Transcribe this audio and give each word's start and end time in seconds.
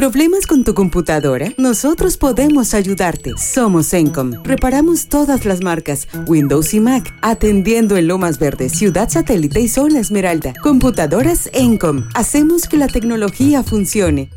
¿Problemas 0.00 0.46
con 0.46 0.64
tu 0.64 0.72
computadora? 0.72 1.52
Nosotros 1.58 2.16
podemos 2.16 2.72
ayudarte. 2.72 3.34
Somos 3.36 3.92
Encom. 3.92 4.32
Reparamos 4.44 5.10
todas 5.10 5.44
las 5.44 5.60
marcas, 5.60 6.08
Windows 6.26 6.72
y 6.72 6.80
Mac, 6.80 7.14
atendiendo 7.20 7.98
en 7.98 8.08
Lomas 8.08 8.38
Verdes, 8.38 8.72
Ciudad 8.72 9.10
Satélite 9.10 9.60
y 9.60 9.68
Zona 9.68 10.00
Esmeralda. 10.00 10.54
Computadoras 10.62 11.50
Encom. 11.52 12.08
Hacemos 12.14 12.66
que 12.66 12.78
la 12.78 12.88
tecnología 12.88 13.62
funcione. 13.62 14.30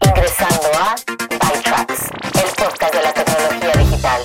Ingresando 0.00 0.68
a 0.72 0.94
ByTrax, 1.28 2.00
el 2.36 2.54
podcast 2.56 2.94
de 2.94 3.02
la 3.02 3.12
tecnología 3.12 3.84
digital. 3.84 4.22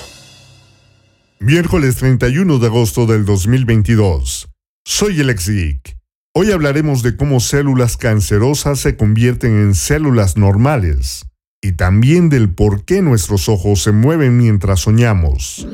Miércoles 1.38 1.96
31 1.96 2.58
de 2.58 2.66
agosto 2.66 3.04
del 3.04 3.26
2022. 3.26 4.48
Soy 4.86 5.20
el 5.20 5.28
ex 5.28 5.50
Geek. 5.50 5.96
Hoy 6.38 6.52
hablaremos 6.52 7.02
de 7.02 7.16
cómo 7.16 7.40
células 7.40 7.96
cancerosas 7.96 8.80
se 8.80 8.94
convierten 8.94 9.52
en 9.52 9.74
células 9.74 10.36
normales 10.36 11.24
y 11.62 11.72
también 11.72 12.28
del 12.28 12.50
por 12.50 12.84
qué 12.84 13.00
nuestros 13.00 13.48
ojos 13.48 13.82
se 13.82 13.90
mueven 13.90 14.36
mientras 14.36 14.80
soñamos. 14.80 15.66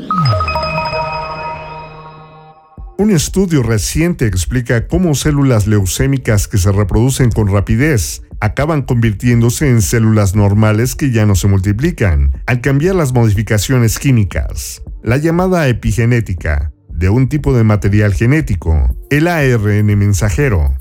Un 2.97 3.11
estudio 3.11 3.65
reciente 3.65 4.27
explica 4.27 4.87
cómo 4.87 5.17
células 5.17 5.67
leucémicas 5.67 6.47
que 6.47 6.59
se 6.59 6.71
reproducen 6.71 7.33
con 7.33 7.49
rapidez 7.49 8.23
acaban 8.39 8.83
convirtiéndose 8.83 9.69
en 9.69 9.83
células 9.83 10.37
normales 10.37 10.95
que 10.95 11.11
ya 11.11 11.27
no 11.27 11.35
se 11.35 11.49
multiplican 11.49 12.41
al 12.47 12.61
cambiar 12.61 12.95
las 12.95 13.13
modificaciones 13.13 13.99
químicas, 13.99 14.81
la 15.03 15.17
llamada 15.17 15.67
epigenética, 15.67 16.72
de 17.03 17.11
un 17.11 17.29
tipo 17.29 17.53
de 17.53 17.65
material 17.65 18.15
genético, 18.15 18.97
el 19.11 19.27
ARN 19.27 19.87
mensajero. 19.99 20.73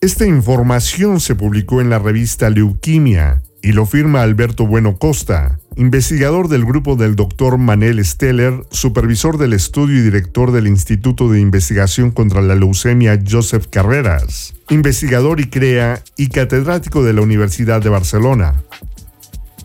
Esta 0.00 0.24
información 0.24 1.18
se 1.18 1.34
publicó 1.34 1.80
en 1.80 1.90
la 1.90 1.98
revista 1.98 2.48
Leuquimia 2.48 3.42
y 3.60 3.72
lo 3.72 3.86
firma 3.86 4.22
Alberto 4.22 4.68
Bueno 4.68 4.98
Costa, 4.98 5.58
investigador 5.74 6.46
del 6.46 6.64
grupo 6.64 6.94
del 6.94 7.16
Dr. 7.16 7.58
Manel 7.58 8.04
Steller, 8.04 8.64
supervisor 8.70 9.36
del 9.36 9.52
estudio 9.52 9.98
y 9.98 10.02
director 10.02 10.52
del 10.52 10.68
Instituto 10.68 11.28
de 11.28 11.40
Investigación 11.40 12.12
contra 12.12 12.40
la 12.40 12.54
Leucemia 12.54 13.20
Joseph 13.28 13.66
Carreras, 13.68 14.54
investigador 14.70 15.40
y 15.40 15.46
CREA 15.50 16.04
y 16.16 16.28
catedrático 16.28 17.02
de 17.02 17.14
la 17.14 17.22
Universidad 17.22 17.82
de 17.82 17.88
Barcelona. 17.88 18.54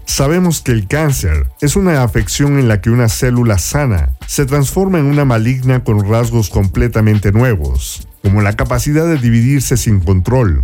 Sabemos 0.08 0.62
que 0.62 0.72
el 0.72 0.88
cáncer 0.88 1.46
es 1.62 1.76
una 1.76 2.02
afección 2.02 2.58
en 2.58 2.68
la 2.68 2.82
que 2.82 2.90
una 2.90 3.10
célula 3.10 3.60
sana 3.60 4.18
se 4.32 4.46
transforma 4.46 4.98
en 4.98 5.08
una 5.08 5.26
maligna 5.26 5.84
con 5.84 6.10
rasgos 6.10 6.50
completamente 6.50 7.34
nuevos, 7.34 8.08
como 8.24 8.42
la 8.42 8.54
capacidad 8.54 9.06
de 9.06 9.18
dividirse 9.18 9.76
sin 9.76 10.00
control. 10.00 10.64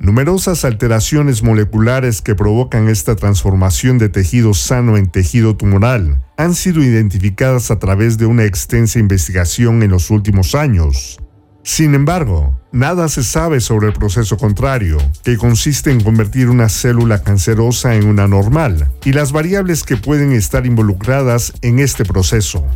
Numerosas 0.00 0.64
alteraciones 0.64 1.44
moleculares 1.44 2.20
que 2.20 2.34
provocan 2.34 2.88
esta 2.88 3.14
transformación 3.14 3.98
de 3.98 4.08
tejido 4.08 4.54
sano 4.54 4.96
en 4.96 5.08
tejido 5.08 5.56
tumoral 5.56 6.20
han 6.36 6.56
sido 6.56 6.82
identificadas 6.82 7.70
a 7.70 7.78
través 7.78 8.18
de 8.18 8.26
una 8.26 8.44
extensa 8.44 8.98
investigación 8.98 9.84
en 9.84 9.92
los 9.92 10.10
últimos 10.10 10.56
años, 10.56 11.20
sin 11.62 11.94
embargo, 11.94 12.58
nada 12.72 13.08
se 13.08 13.22
sabe 13.22 13.60
sobre 13.60 13.88
el 13.88 13.92
proceso 13.92 14.36
contrario, 14.36 14.98
que 15.22 15.36
consiste 15.36 15.90
en 15.90 16.02
convertir 16.02 16.48
una 16.48 16.68
célula 16.68 17.22
cancerosa 17.22 17.94
en 17.94 18.06
una 18.06 18.26
normal, 18.26 18.90
y 19.04 19.12
las 19.12 19.32
variables 19.32 19.82
que 19.82 19.96
pueden 19.96 20.32
estar 20.32 20.66
involucradas 20.66 21.52
en 21.62 21.78
este 21.78 22.04
proceso. 22.04 22.66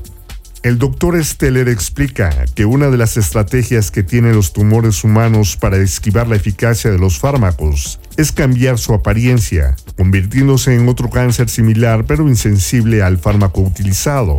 El 0.62 0.78
doctor 0.78 1.22
Steller 1.22 1.68
explica 1.68 2.30
que 2.54 2.64
una 2.64 2.88
de 2.88 2.96
las 2.96 3.18
estrategias 3.18 3.90
que 3.90 4.02
tienen 4.02 4.34
los 4.34 4.54
tumores 4.54 5.04
humanos 5.04 5.58
para 5.58 5.76
esquivar 5.76 6.26
la 6.26 6.36
eficacia 6.36 6.90
de 6.90 6.98
los 6.98 7.18
fármacos 7.18 8.00
es 8.16 8.32
cambiar 8.32 8.78
su 8.78 8.94
apariencia, 8.94 9.76
convirtiéndose 9.98 10.74
en 10.74 10.88
otro 10.88 11.10
cáncer 11.10 11.50
similar 11.50 12.06
pero 12.06 12.26
insensible 12.26 13.02
al 13.02 13.18
fármaco 13.18 13.60
utilizado, 13.60 14.38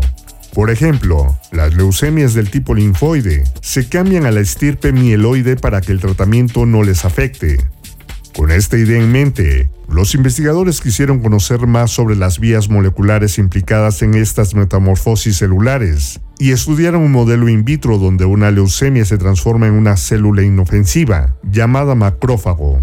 por 0.56 0.72
ejemplo, 0.72 1.38
las 1.52 1.76
leucemias 1.76 2.34
del 2.34 2.50
tipo 2.50 2.76
linfoide 2.76 3.44
se 3.60 3.90
cambian 3.90 4.26
a 4.26 4.32
la 4.32 4.40
estirpe 4.40 4.94
mieloide 4.94 5.58
para 5.58 5.82
que 5.82 5.92
el 5.92 6.00
tratamiento 6.00 6.66
no 6.66 6.82
les 6.82 7.04
afecte. 7.04 7.58
Con 8.34 8.52
esta 8.52 8.78
idea 8.78 8.98
en 8.98 9.12
mente, 9.12 9.70
los 9.90 10.16
investigadores 10.16 10.80
quisieron 10.80 11.20
conocer 11.20 11.68
más 11.68 11.92
sobre 11.92 12.16
las 12.16 12.40
vías 12.40 12.70
moleculares 12.70 13.38
implicadas 13.38 14.02
en 14.02 14.14
estas 14.14 14.56
metamorfosis 14.56 15.36
celulares 15.36 16.22
y 16.40 16.54
estudiaron 16.54 17.02
un 17.02 17.12
modelo 17.12 17.50
in 17.50 17.66
vitro 17.66 17.98
donde 17.98 18.24
una 18.24 18.50
leucemia 18.50 19.04
se 19.04 19.18
transforma 19.18 19.68
en 19.68 19.74
una 19.74 19.98
célula 19.98 20.42
inofensiva, 20.42 21.36
llamada 21.44 21.96
macrófago. 21.96 22.80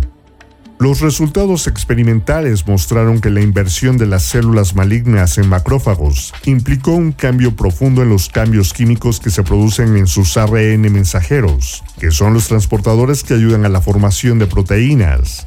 Los 0.82 0.98
resultados 0.98 1.68
experimentales 1.68 2.66
mostraron 2.66 3.20
que 3.20 3.30
la 3.30 3.40
inversión 3.40 3.98
de 3.98 4.06
las 4.06 4.24
células 4.24 4.74
malignas 4.74 5.38
en 5.38 5.48
macrófagos 5.48 6.34
implicó 6.44 6.90
un 6.90 7.12
cambio 7.12 7.54
profundo 7.54 8.02
en 8.02 8.08
los 8.08 8.28
cambios 8.28 8.72
químicos 8.72 9.20
que 9.20 9.30
se 9.30 9.44
producen 9.44 9.96
en 9.96 10.08
sus 10.08 10.36
ARN 10.36 10.80
mensajeros, 10.92 11.84
que 12.00 12.10
son 12.10 12.34
los 12.34 12.48
transportadores 12.48 13.22
que 13.22 13.34
ayudan 13.34 13.64
a 13.64 13.68
la 13.68 13.80
formación 13.80 14.40
de 14.40 14.48
proteínas. 14.48 15.46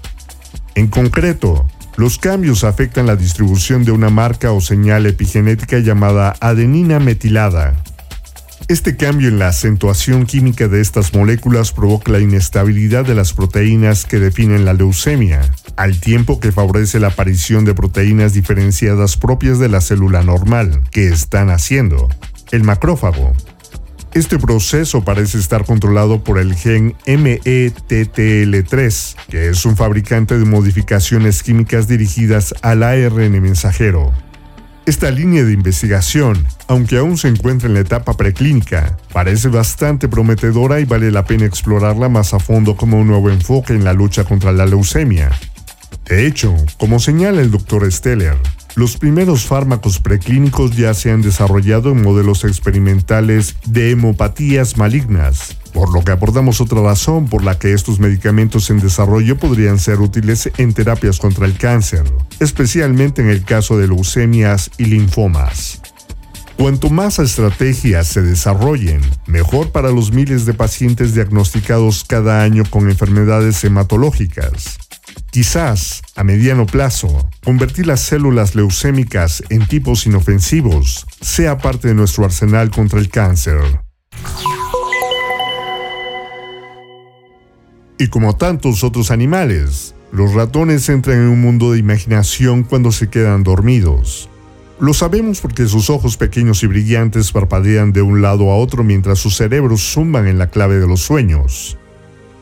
En 0.74 0.88
concreto, 0.88 1.66
los 1.98 2.18
cambios 2.18 2.64
afectan 2.64 3.06
la 3.06 3.18
distribución 3.18 3.84
de 3.84 3.92
una 3.92 4.10
marca 4.10 4.54
o 4.54 4.62
señal 4.62 5.06
epigenética 5.06 5.80
llamada 5.80 6.38
adenina 6.40 7.02
metilada, 7.02 7.76
este 8.68 8.98
cambio 8.98 9.28
en 9.28 9.38
la 9.38 9.50
acentuación 9.50 10.26
química 10.26 10.68
de 10.68 10.82
estas 10.82 11.14
moléculas 11.14 11.72
provoca 11.72 12.12
la 12.12 12.20
inestabilidad 12.20 13.06
de 13.06 13.14
las 13.14 13.34
proteínas 13.34 14.06
que 14.06 14.20
definen 14.20 14.66
la 14.66 14.74
leucemia, 14.74 15.42
al 15.78 16.00
tiempo 16.00 16.40
que 16.40 16.52
favorece 16.52 17.00
la 17.00 17.10
aparición 17.10 17.66
de 17.66 17.76
proteínas 17.76 18.34
diferenciadas 18.34 19.18
propias 19.18 19.60
de 19.60 19.70
la 19.70 19.82
célula 19.82 20.24
normal, 20.24 20.82
que 20.90 21.10
están 21.10 21.52
haciendo, 21.52 22.10
el 22.52 22.64
macrófago. 22.64 23.34
Este 24.16 24.40
proceso 24.40 25.04
parece 25.04 25.38
estar 25.38 25.66
controlado 25.66 26.24
por 26.24 26.40
el 26.40 26.56
gen 26.56 26.96
METTL3, 27.06 29.16
que 29.30 29.50
es 29.50 29.66
un 29.66 29.76
fabricante 29.76 30.40
de 30.40 30.46
modificaciones 30.46 31.44
químicas 31.44 31.90
dirigidas 31.90 32.56
al 32.62 32.84
ARN 32.84 33.42
mensajero. 33.42 34.14
Esta 34.86 35.10
línea 35.10 35.44
de 35.44 35.52
investigación, 35.52 36.46
aunque 36.68 37.00
aún 37.00 37.18
se 37.18 37.28
encuentra 37.28 37.68
en 37.68 37.74
la 37.74 37.80
etapa 37.80 38.16
preclínica, 38.16 38.96
parece 39.12 39.48
bastante 39.48 40.08
prometedora 40.08 40.80
y 40.80 40.86
vale 40.86 41.10
la 41.10 41.26
pena 41.26 41.46
explorarla 41.46 42.08
más 42.08 42.36
a 42.36 42.40
fondo 42.40 42.76
como 42.76 43.00
un 43.00 43.08
nuevo 43.08 43.32
enfoque 43.32 43.74
en 43.74 43.84
la 43.84 43.94
lucha 43.94 44.26
contra 44.26 44.52
la 44.52 44.68
leucemia. 44.68 45.32
De 46.08 46.28
hecho, 46.28 46.56
como 46.78 47.00
señala 47.00 47.42
el 47.42 47.50
Dr. 47.50 47.92
Steller, 47.92 48.38
los 48.76 48.98
primeros 48.98 49.48
fármacos 49.48 50.00
preclínicos 50.00 50.76
ya 50.76 50.94
se 50.94 51.10
han 51.10 51.24
desarrollado 51.24 51.92
en 51.92 52.04
modelos 52.04 52.44
experimentales 52.44 53.56
de 53.66 53.90
hemopatías 53.90 54.78
malignas, 54.78 55.58
por 55.76 55.94
lo 55.94 56.02
que 56.06 56.14
aportamos 56.14 56.62
otra 56.62 56.82
razón 56.82 57.28
por 57.28 57.44
la 57.44 57.60
que 57.60 57.74
estos 57.74 58.00
medicamentos 58.00 58.70
en 58.70 58.80
desarrollo 58.80 59.38
podrían 59.38 59.78
ser 59.78 60.00
útiles 60.00 60.50
en 60.58 60.74
terapias 60.74 61.20
contra 61.20 61.46
el 61.46 61.58
cáncer, 61.58 62.06
especialmente 62.40 63.22
en 63.22 63.28
el 63.28 63.44
caso 63.44 63.78
de 63.78 63.90
leucemias 63.90 64.72
y 64.78 64.86
linfomas. 64.86 65.82
Cuanto 66.56 66.90
más 66.90 67.20
estrategias 67.20 68.08
se 68.08 68.22
desarrollen, 68.22 69.02
mejor 69.28 69.74
para 69.74 69.92
los 69.92 70.14
miles 70.14 70.46
de 70.46 70.54
pacientes 70.54 71.14
diagnosticados 71.14 72.06
cada 72.06 72.42
año 72.42 72.64
con 72.70 72.90
enfermedades 72.90 73.62
hematológicas, 73.66 74.78
Quizás, 75.32 76.02
a 76.16 76.24
mediano 76.24 76.66
plazo, 76.66 77.30
convertir 77.44 77.88
las 77.88 78.00
células 78.00 78.56
leucémicas 78.56 79.44
en 79.50 79.68
tipos 79.68 80.06
inofensivos 80.06 81.06
sea 81.20 81.58
parte 81.58 81.90
de 81.90 81.94
nuestro 81.94 82.24
arsenal 82.24 82.70
contra 82.72 83.00
el 83.00 83.10
cáncer. 83.10 83.60
Y 87.98 88.08
como 88.08 88.36
tantos 88.36 88.84
otros 88.84 89.10
animales, 89.10 89.96
los 90.12 90.34
ratones 90.34 90.90
entran 90.90 91.18
en 91.20 91.28
un 91.30 91.42
mundo 91.42 91.72
de 91.72 91.80
imaginación 91.80 92.64
cuando 92.64 92.92
se 92.92 93.10
quedan 93.10 93.44
dormidos. 93.44 94.30
Lo 94.80 94.94
sabemos 94.94 95.40
porque 95.40 95.66
sus 95.68 95.90
ojos 95.90 96.18
pequeños 96.18 96.62
y 96.64 96.68
brillantes 96.68 97.32
parpadean 97.32 97.94
de 97.94 98.02
un 98.02 98.22
lado 98.22 98.52
a 98.52 98.58
otro 98.58 98.84
mientras 98.84 99.20
sus 99.20 99.38
cerebros 99.38 99.94
zumban 99.94 100.28
en 100.28 100.38
la 100.38 100.50
clave 100.50 100.78
de 100.78 100.88
los 100.88 101.02
sueños. 101.02 101.78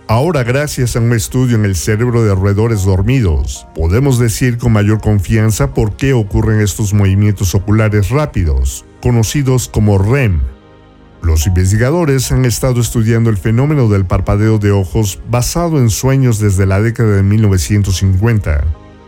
Ahora, 0.08 0.44
gracias 0.44 0.96
a 0.96 1.00
un 1.00 1.14
estudio 1.14 1.56
en 1.56 1.66
el 1.66 1.76
cerebro 1.76 2.24
de 2.24 2.34
roedores 2.34 2.84
dormidos, 2.84 3.68
podemos 3.76 4.20
decir 4.20 4.58
con 4.58 4.74
mayor 4.74 5.00
confianza 5.00 5.74
por 5.74 5.96
qué 5.96 6.14
ocurren 6.14 6.60
estos 6.60 6.94
movimientos 6.94 7.56
oculares 7.56 8.10
rápidos, 8.10 8.86
conocidos 9.02 9.70
como 9.70 10.00
REM. 10.00 10.42
Los 11.24 11.48
investigadores 11.48 12.32
han 12.32 12.46
estado 12.46 12.82
estudiando 12.82 13.30
el 13.30 13.38
fenómeno 13.38 13.88
del 13.88 14.06
parpadeo 14.06 14.60
de 14.60 14.72
ojos 14.72 15.20
basado 15.30 15.80
en 15.80 15.90
sueños 15.90 16.38
desde 16.38 16.66
la 16.66 16.82
década 16.82 17.16
de 17.16 17.24
1950 17.24 18.64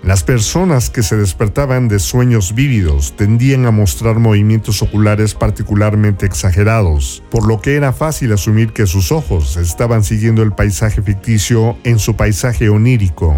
las 0.05 0.23
personas 0.23 0.91
que 0.91 1.01
se 1.01 1.17
despertaban 1.17 1.87
de 1.87 1.97
sueños 1.97 2.53
vívidos 2.53 3.15
tendían 3.17 3.65
a 3.65 3.71
mostrar 3.71 4.19
movimientos 4.19 4.83
oculares 4.83 5.33
particularmente 5.33 6.27
exagerados, 6.27 7.23
por 7.31 7.47
lo 7.47 7.59
que 7.59 7.75
era 7.75 7.91
fácil 7.91 8.31
asumir 8.31 8.71
que 8.71 8.85
sus 8.85 9.11
ojos 9.11 9.57
estaban 9.57 10.03
siguiendo 10.03 10.43
el 10.43 10.51
paisaje 10.51 11.01
ficticio 11.01 11.75
en 11.83 11.97
su 11.97 12.15
paisaje 12.15 12.69
onírico. 12.69 13.35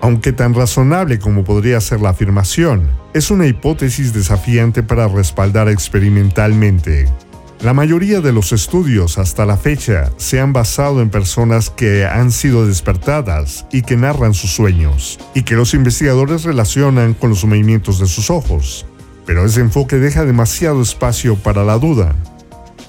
Aunque 0.00 0.32
tan 0.32 0.54
razonable 0.54 1.20
como 1.20 1.44
podría 1.44 1.80
ser 1.80 2.00
la 2.00 2.08
afirmación, 2.08 2.90
es 3.14 3.30
una 3.30 3.46
hipótesis 3.46 4.12
desafiante 4.12 4.82
para 4.82 5.06
respaldar 5.06 5.68
experimentalmente. 5.68 7.06
La 7.62 7.74
mayoría 7.74 8.20
de 8.20 8.32
los 8.32 8.50
estudios 8.50 9.18
hasta 9.18 9.46
la 9.46 9.56
fecha 9.56 10.10
se 10.16 10.40
han 10.40 10.52
basado 10.52 11.00
en 11.00 11.10
personas 11.10 11.70
que 11.70 12.04
han 12.04 12.32
sido 12.32 12.66
despertadas 12.66 13.66
y 13.70 13.82
que 13.82 13.96
narran 13.96 14.34
sus 14.34 14.50
sueños, 14.50 15.20
y 15.32 15.44
que 15.44 15.54
los 15.54 15.72
investigadores 15.72 16.42
relacionan 16.42 17.14
con 17.14 17.30
los 17.30 17.44
movimientos 17.44 18.00
de 18.00 18.06
sus 18.06 18.30
ojos. 18.30 18.84
Pero 19.26 19.44
ese 19.44 19.60
enfoque 19.60 19.98
deja 19.98 20.24
demasiado 20.24 20.82
espacio 20.82 21.36
para 21.36 21.62
la 21.62 21.78
duda. 21.78 22.16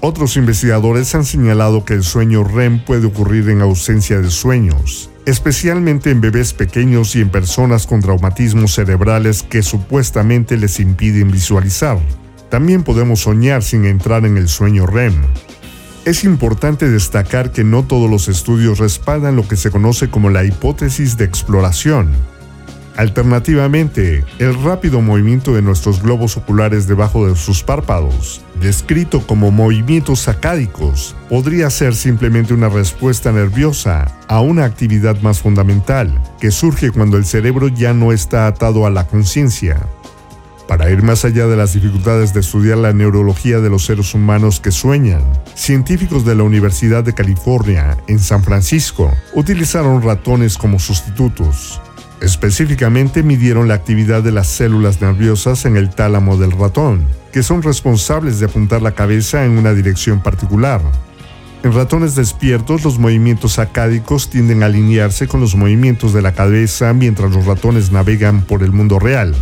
Otros 0.02 0.38
investigadores 0.38 1.14
han 1.14 1.24
señalado 1.24 1.86
que 1.86 1.94
el 1.94 2.04
sueño 2.04 2.44
REM 2.44 2.84
puede 2.84 3.06
ocurrir 3.06 3.50
en 3.50 3.62
ausencia 3.62 4.22
de 4.22 4.32
sueños, 4.32 5.12
especialmente 5.28 6.10
en 6.10 6.20
bebés 6.20 6.54
pequeños 6.54 7.16
y 7.16 7.22
en 7.22 7.30
personas 7.30 7.86
con 7.86 8.02
traumatismos 8.02 8.74
cerebrales 8.74 9.44
que 9.44 9.62
supuestamente 9.62 10.58
les 10.58 10.80
impiden 10.80 11.30
visualizar. 11.30 12.00
También 12.54 12.84
podemos 12.84 13.22
soñar 13.22 13.64
sin 13.64 13.84
entrar 13.84 14.28
en 14.28 14.38
el 14.38 14.48
sueño 14.48 14.86
REM. 14.86 15.16
Es 16.06 16.24
importante 16.24 16.88
destacar 16.88 17.52
que 17.52 17.64
no 17.64 17.82
todos 17.82 18.08
los 18.08 18.28
estudios 18.28 18.78
respaldan 18.78 19.36
lo 19.36 19.48
que 19.48 19.56
se 19.56 19.72
conoce 19.72 20.12
como 20.12 20.30
la 20.30 20.44
hipótesis 20.44 21.18
de 21.18 21.26
exploración. 21.26 22.12
Alternativamente, 22.96 24.24
el 24.38 24.54
rápido 24.62 25.02
movimiento 25.02 25.56
de 25.56 25.64
nuestros 25.64 26.04
globos 26.04 26.38
oculares 26.38 26.86
debajo 26.86 27.28
de 27.28 27.36
sus 27.36 27.64
párpados, 27.64 28.42
descrito 28.62 29.26
como 29.26 29.50
movimientos 29.50 30.20
sacádicos, 30.20 31.16
podría 31.30 31.72
ser 31.72 31.96
simplemente 31.96 32.54
una 32.54 32.70
respuesta 32.70 33.32
nerviosa 33.32 34.16
a 34.28 34.42
una 34.42 34.66
actividad 34.66 35.20
más 35.24 35.40
fundamental, 35.40 36.22
que 36.40 36.52
surge 36.52 36.92
cuando 36.92 37.18
el 37.18 37.26
cerebro 37.26 37.68
ya 37.70 37.96
no 37.96 38.12
está 38.12 38.46
atado 38.46 38.86
a 38.86 38.92
la 38.92 39.08
conciencia. 39.08 39.82
Para 40.68 40.90
ir 40.90 41.04
más 41.04 41.26
allá 41.26 41.48
de 41.48 41.58
las 41.58 41.74
dificultades 41.74 42.34
de 42.34 42.40
estudiar 42.40 42.78
la 42.78 42.94
neurología 42.94 43.60
de 43.60 43.70
los 43.70 43.86
seres 43.86 44.14
humanos 44.14 44.60
que 44.62 44.72
sueñan, 44.72 45.22
científicos 45.56 46.26
de 46.26 46.36
la 46.36 46.44
Universidad 46.44 47.04
de 47.04 47.14
California, 47.14 47.98
en 48.08 48.20
San 48.20 48.44
Francisco, 48.44 49.12
utilizaron 49.34 50.02
ratones 50.02 50.58
como 50.58 50.80
sustitutos. 50.80 51.82
Específicamente 52.22 53.22
midieron 53.22 53.68
la 53.68 53.74
actividad 53.74 54.24
de 54.24 54.32
las 54.32 54.48
células 54.48 55.02
nerviosas 55.02 55.66
en 55.66 55.76
el 55.76 55.90
tálamo 55.90 56.38
del 56.38 56.52
ratón, 56.52 57.06
que 57.34 57.44
son 57.44 57.62
responsables 57.62 58.40
de 58.40 58.46
apuntar 58.46 58.82
la 58.82 58.94
cabeza 58.94 59.44
en 59.44 59.58
una 59.58 59.74
dirección 59.74 60.24
particular. 60.24 60.82
En 61.64 61.74
ratones 61.74 62.16
despiertos, 62.16 62.84
los 62.84 63.00
movimientos 63.00 63.54
sacádicos 63.54 64.30
tienden 64.30 64.64
a 64.64 64.68
alinearse 64.68 65.28
con 65.28 65.42
los 65.42 65.56
movimientos 65.56 66.14
de 66.14 66.22
la 66.22 66.34
cabeza 66.34 66.94
mientras 66.94 67.32
los 67.32 67.46
ratones 67.46 67.92
navegan 67.92 68.42
por 68.42 68.64
el 68.64 68.72
mundo 68.72 69.00
real, 69.00 69.36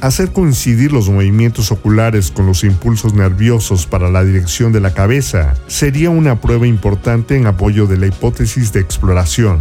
Hacer 0.00 0.32
coincidir 0.32 0.92
los 0.92 1.08
movimientos 1.08 1.72
oculares 1.72 2.30
con 2.30 2.46
los 2.46 2.64
impulsos 2.64 3.14
nerviosos 3.14 3.86
para 3.86 4.10
la 4.10 4.24
dirección 4.24 4.72
de 4.72 4.80
la 4.80 4.92
cabeza 4.92 5.54
sería 5.66 6.10
una 6.10 6.40
prueba 6.40 6.66
importante 6.66 7.36
en 7.36 7.46
apoyo 7.46 7.86
de 7.86 7.96
la 7.96 8.06
hipótesis 8.06 8.72
de 8.72 8.80
exploración. 8.80 9.60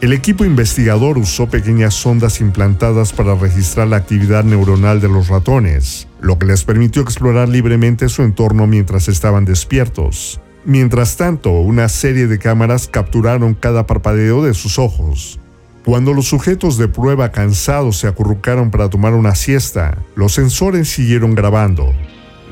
El 0.00 0.12
equipo 0.12 0.44
investigador 0.44 1.16
usó 1.16 1.48
pequeñas 1.48 1.94
sondas 1.94 2.40
implantadas 2.40 3.12
para 3.12 3.36
registrar 3.36 3.86
la 3.86 3.98
actividad 3.98 4.42
neuronal 4.42 5.00
de 5.00 5.08
los 5.08 5.28
ratones, 5.28 6.08
lo 6.20 6.40
que 6.40 6.46
les 6.46 6.64
permitió 6.64 7.02
explorar 7.02 7.48
libremente 7.48 8.08
su 8.08 8.22
entorno 8.22 8.66
mientras 8.66 9.06
estaban 9.06 9.44
despiertos. 9.44 10.40
Mientras 10.64 11.16
tanto, 11.16 11.52
una 11.52 11.88
serie 11.88 12.26
de 12.26 12.40
cámaras 12.40 12.88
capturaron 12.88 13.54
cada 13.54 13.86
parpadeo 13.86 14.44
de 14.44 14.54
sus 14.54 14.80
ojos, 14.80 15.38
cuando 15.84 16.14
los 16.14 16.26
sujetos 16.26 16.78
de 16.78 16.86
prueba 16.86 17.32
cansados 17.32 17.98
se 17.98 18.06
acurrucaron 18.06 18.70
para 18.70 18.88
tomar 18.88 19.14
una 19.14 19.34
siesta, 19.34 19.98
los 20.14 20.32
sensores 20.32 20.88
siguieron 20.88 21.34
grabando. 21.34 21.92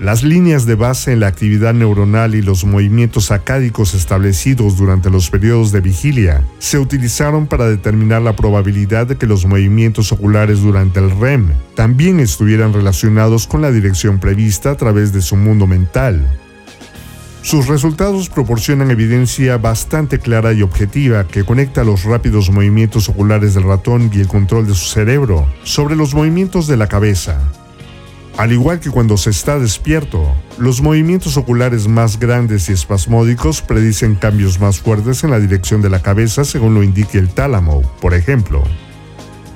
Las 0.00 0.22
líneas 0.22 0.64
de 0.64 0.76
base 0.76 1.12
en 1.12 1.20
la 1.20 1.26
actividad 1.26 1.74
neuronal 1.74 2.34
y 2.34 2.40
los 2.40 2.64
movimientos 2.64 3.30
acádicos 3.30 3.92
establecidos 3.92 4.78
durante 4.78 5.10
los 5.10 5.28
periodos 5.28 5.72
de 5.72 5.82
vigilia 5.82 6.42
se 6.58 6.78
utilizaron 6.78 7.46
para 7.46 7.68
determinar 7.68 8.22
la 8.22 8.34
probabilidad 8.34 9.06
de 9.06 9.16
que 9.16 9.26
los 9.26 9.44
movimientos 9.44 10.10
oculares 10.10 10.62
durante 10.62 11.00
el 11.00 11.10
REM 11.10 11.50
también 11.76 12.18
estuvieran 12.18 12.72
relacionados 12.72 13.46
con 13.46 13.60
la 13.60 13.70
dirección 13.70 14.18
prevista 14.18 14.70
a 14.70 14.76
través 14.76 15.12
de 15.12 15.20
su 15.20 15.36
mundo 15.36 15.66
mental. 15.66 16.39
Sus 17.42 17.68
resultados 17.68 18.28
proporcionan 18.28 18.90
evidencia 18.90 19.56
bastante 19.56 20.18
clara 20.18 20.52
y 20.52 20.62
objetiva 20.62 21.26
que 21.26 21.44
conecta 21.44 21.84
los 21.84 22.04
rápidos 22.04 22.50
movimientos 22.50 23.08
oculares 23.08 23.54
del 23.54 23.64
ratón 23.64 24.10
y 24.12 24.20
el 24.20 24.28
control 24.28 24.66
de 24.66 24.74
su 24.74 24.86
cerebro 24.86 25.46
sobre 25.64 25.96
los 25.96 26.14
movimientos 26.14 26.66
de 26.66 26.76
la 26.76 26.86
cabeza. 26.86 27.40
Al 28.36 28.52
igual 28.52 28.78
que 28.80 28.90
cuando 28.90 29.16
se 29.16 29.30
está 29.30 29.58
despierto, 29.58 30.22
los 30.58 30.82
movimientos 30.82 31.36
oculares 31.36 31.88
más 31.88 32.18
grandes 32.18 32.68
y 32.68 32.72
espasmódicos 32.72 33.62
predicen 33.62 34.14
cambios 34.14 34.60
más 34.60 34.80
fuertes 34.80 35.24
en 35.24 35.30
la 35.30 35.40
dirección 35.40 35.82
de 35.82 35.90
la 35.90 36.02
cabeza 36.02 36.44
según 36.44 36.74
lo 36.74 36.82
indique 36.82 37.18
el 37.18 37.30
tálamo, 37.30 37.82
por 38.00 38.14
ejemplo. 38.14 38.62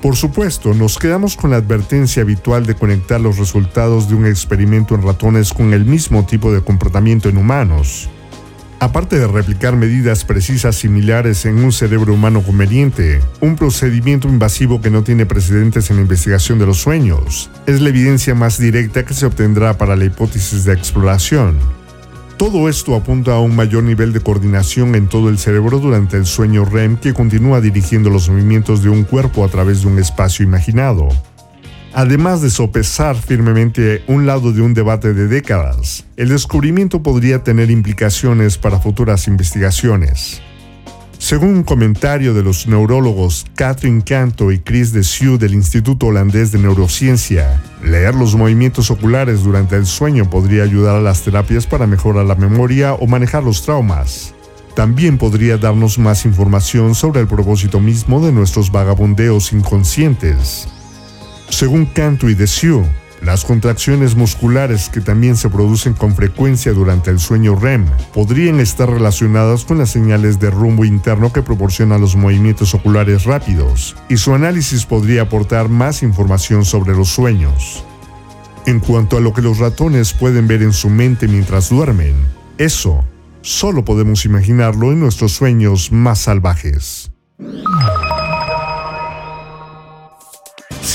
Por 0.05 0.15
supuesto, 0.15 0.75
nos 0.75 0.99
quedamos 0.99 1.35
con 1.35 1.49
la 1.49 1.57
advertencia 1.57 2.21
habitual 2.21 2.67
de 2.67 2.75
conectar 2.75 3.19
los 3.19 3.39
resultados 3.39 4.07
de 4.07 4.13
un 4.13 4.27
experimento 4.27 4.93
en 4.93 5.01
ratones 5.01 5.51
con 5.51 5.73
el 5.73 5.83
mismo 5.83 6.27
tipo 6.27 6.53
de 6.53 6.61
comportamiento 6.61 7.27
en 7.27 7.37
humanos. 7.37 8.07
Aparte 8.79 9.17
de 9.17 9.25
replicar 9.25 9.75
medidas 9.75 10.23
precisas 10.23 10.75
similares 10.75 11.47
en 11.47 11.57
un 11.57 11.71
cerebro 11.71 12.13
humano 12.13 12.43
conveniente, 12.43 13.19
un 13.41 13.55
procedimiento 13.55 14.27
invasivo 14.27 14.79
que 14.79 14.91
no 14.91 15.01
tiene 15.01 15.25
precedentes 15.25 15.89
en 15.89 15.95
la 15.95 16.03
investigación 16.03 16.59
de 16.59 16.67
los 16.67 16.77
sueños, 16.77 17.49
es 17.65 17.81
la 17.81 17.89
evidencia 17.89 18.35
más 18.35 18.59
directa 18.59 19.05
que 19.05 19.15
se 19.15 19.25
obtendrá 19.25 19.75
para 19.75 19.95
la 19.95 20.05
hipótesis 20.05 20.65
de 20.65 20.73
exploración, 20.73 21.57
todo 22.37 22.67
esto 22.69 22.95
apunta 22.95 23.33
a 23.33 23.39
un 23.39 23.55
mayor 23.55 23.83
nivel 23.83 24.11
de 24.11 24.19
coordinación 24.19 24.95
en 24.95 25.07
todo 25.07 25.29
el 25.29 25.37
cerebro 25.37 25.79
durante 25.79 26.17
el 26.17 26.25
sueño 26.25 26.65
REM 26.65 26.97
que 26.97 27.13
continúa 27.13 27.61
dirigiendo 27.61 28.09
los 28.09 28.29
movimientos 28.29 28.83
de 28.83 28.89
un 28.89 29.03
cuerpo 29.03 29.45
a 29.45 29.47
través 29.47 29.81
de 29.81 29.87
un 29.87 29.99
espacio 29.99 30.43
imaginado. 30.43 31.07
Además 31.93 32.41
de 32.41 32.49
sopesar 32.49 33.15
firmemente 33.15 34.03
un 34.07 34.25
lado 34.25 34.51
de 34.51 34.61
un 34.61 34.73
debate 34.73 35.13
de 35.13 35.27
décadas, 35.27 36.05
el 36.17 36.29
descubrimiento 36.29 37.01
podría 37.01 37.43
tener 37.43 37.71
implicaciones 37.71 38.57
para 38.57 38.79
futuras 38.79 39.27
investigaciones. 39.27 40.41
Según 41.25 41.49
un 41.55 41.63
comentario 41.63 42.35
de 42.35 42.43
los 42.43 42.67
neurólogos 42.67 43.47
Catherine 43.55 44.03
Canto 44.03 44.51
y 44.51 44.59
Chris 44.59 44.91
Sioux 45.03 45.39
del 45.39 45.55
Instituto 45.55 46.05
Holandés 46.05 46.51
de 46.51 46.59
Neurociencia, 46.59 47.63
leer 47.83 48.13
los 48.13 48.35
movimientos 48.35 48.91
oculares 48.91 49.41
durante 49.41 49.75
el 49.75 49.87
sueño 49.87 50.29
podría 50.29 50.61
ayudar 50.61 50.97
a 50.97 51.01
las 51.01 51.23
terapias 51.23 51.65
para 51.65 51.87
mejorar 51.87 52.27
la 52.27 52.35
memoria 52.35 52.93
o 52.93 53.07
manejar 53.07 53.41
los 53.41 53.63
traumas. 53.63 54.35
También 54.75 55.17
podría 55.17 55.57
darnos 55.57 55.97
más 55.97 56.25
información 56.25 56.93
sobre 56.93 57.21
el 57.21 57.27
propósito 57.27 57.79
mismo 57.79 58.23
de 58.23 58.31
nuestros 58.31 58.71
vagabundeos 58.71 59.51
inconscientes. 59.51 60.67
Según 61.49 61.87
Canto 61.87 62.29
y 62.29 62.35
Sioux, 62.45 62.85
las 63.25 63.43
contracciones 63.43 64.15
musculares 64.15 64.87
que 64.87 65.01
también 65.01 65.35
se 65.35 65.49
producen 65.49 65.93
con 65.93 66.15
frecuencia 66.15 66.73
durante 66.73 67.09
el 67.09 67.19
sueño 67.19 67.55
REM 67.55 67.87
podrían 68.13 68.59
estar 68.59 68.87
relacionadas 68.87 69.65
con 69.65 69.79
las 69.79 69.89
señales 69.89 70.39
de 70.39 70.51
rumbo 70.51 70.85
interno 70.85 71.33
que 71.33 71.41
proporcionan 71.41 72.01
los 72.01 72.15
movimientos 72.15 72.75
oculares 72.75 73.25
rápidos, 73.25 73.95
y 74.09 74.17
su 74.17 74.33
análisis 74.35 74.85
podría 74.85 75.23
aportar 75.23 75.69
más 75.69 76.03
información 76.03 76.65
sobre 76.65 76.95
los 76.95 77.09
sueños. 77.09 77.83
En 78.67 78.79
cuanto 78.79 79.17
a 79.17 79.21
lo 79.21 79.33
que 79.33 79.41
los 79.41 79.57
ratones 79.57 80.13
pueden 80.13 80.47
ver 80.47 80.61
en 80.61 80.73
su 80.73 80.89
mente 80.89 81.27
mientras 81.27 81.69
duermen, 81.69 82.15
eso 82.59 83.03
solo 83.41 83.83
podemos 83.83 84.25
imaginarlo 84.25 84.91
en 84.91 84.99
nuestros 84.99 85.31
sueños 85.31 85.91
más 85.91 86.19
salvajes. 86.19 87.11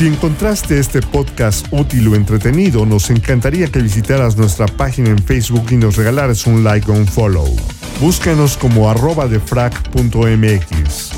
Si 0.00 0.06
encontraste 0.06 0.78
este 0.78 1.02
podcast 1.02 1.66
útil 1.72 2.08
o 2.08 2.14
entretenido, 2.14 2.86
nos 2.86 3.10
encantaría 3.10 3.66
que 3.66 3.82
visitaras 3.82 4.34
nuestra 4.34 4.64
página 4.66 5.10
en 5.10 5.18
Facebook 5.18 5.66
y 5.72 5.76
nos 5.76 5.98
regalaras 5.98 6.46
un 6.46 6.64
like 6.64 6.90
o 6.90 6.94
un 6.94 7.06
follow. 7.06 7.54
Búscanos 8.00 8.56
como 8.56 8.88
arroba 8.88 9.28
defrag.mx. 9.28 11.10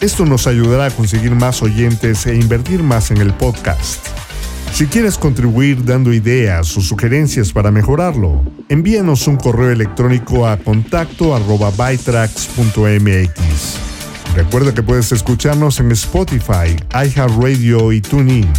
Esto 0.00 0.24
nos 0.24 0.46
ayudará 0.46 0.86
a 0.86 0.90
conseguir 0.90 1.32
más 1.32 1.62
oyentes 1.62 2.24
e 2.24 2.34
invertir 2.34 2.82
más 2.82 3.10
en 3.10 3.18
el 3.18 3.34
podcast. 3.34 4.06
Si 4.72 4.86
quieres 4.86 5.18
contribuir 5.18 5.84
dando 5.84 6.10
ideas 6.10 6.74
o 6.78 6.80
sugerencias 6.80 7.52
para 7.52 7.70
mejorarlo, 7.70 8.42
envíanos 8.70 9.26
un 9.26 9.36
correo 9.36 9.70
electrónico 9.70 10.46
a 10.46 10.56
contacto 10.56 11.36
arroba 11.36 11.70
Recuerda 14.34 14.72
que 14.74 14.82
puedes 14.82 15.12
escucharnos 15.12 15.80
en 15.80 15.92
Spotify, 15.92 16.76
iHeartRadio 16.92 17.92
y 17.92 18.00
TuneIn. 18.00 18.52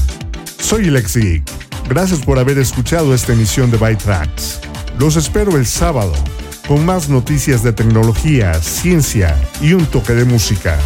Soy 0.59 0.85
Lex 0.85 1.15
Geek. 1.15 1.43
Gracias 1.89 2.19
por 2.19 2.39
haber 2.39 2.57
escuchado 2.57 3.13
esta 3.13 3.33
emisión 3.33 3.71
de 3.71 3.77
Byte. 3.77 4.05
Los 4.99 5.15
espero 5.15 5.57
el 5.57 5.65
sábado 5.65 6.13
con 6.67 6.85
más 6.85 7.09
noticias 7.09 7.63
de 7.63 7.73
tecnología, 7.73 8.53
ciencia 8.55 9.35
y 9.59 9.73
un 9.73 9.85
toque 9.85 10.13
de 10.13 10.25
música. 10.25 10.77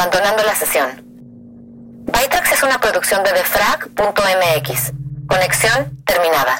abandonando 0.00 0.42
la 0.44 0.54
sesión. 0.54 0.88
Bytrax 2.06 2.52
es 2.52 2.62
una 2.62 2.80
producción 2.80 3.22
de 3.22 3.32
defrag.mx. 3.32 4.92
Conexión 5.26 6.02
terminada. 6.06 6.58